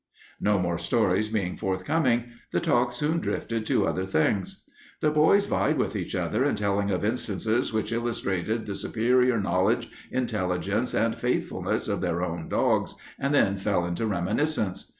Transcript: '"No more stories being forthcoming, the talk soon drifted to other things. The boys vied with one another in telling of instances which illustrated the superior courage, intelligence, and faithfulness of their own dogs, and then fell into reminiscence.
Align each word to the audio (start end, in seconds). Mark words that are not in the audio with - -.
'"No 0.51 0.57
more 0.57 0.79
stories 0.79 1.29
being 1.29 1.55
forthcoming, 1.55 2.23
the 2.51 2.59
talk 2.59 2.91
soon 2.91 3.19
drifted 3.19 3.67
to 3.67 3.85
other 3.85 4.07
things. 4.07 4.63
The 4.99 5.11
boys 5.11 5.45
vied 5.45 5.77
with 5.77 5.93
one 5.93 6.05
another 6.11 6.43
in 6.43 6.55
telling 6.55 6.89
of 6.89 7.05
instances 7.05 7.71
which 7.71 7.91
illustrated 7.91 8.65
the 8.65 8.73
superior 8.73 9.39
courage, 9.39 9.91
intelligence, 10.09 10.95
and 10.95 11.13
faithfulness 11.15 11.87
of 11.87 12.01
their 12.01 12.23
own 12.23 12.49
dogs, 12.49 12.95
and 13.19 13.31
then 13.31 13.57
fell 13.59 13.85
into 13.85 14.07
reminiscence. 14.07 14.87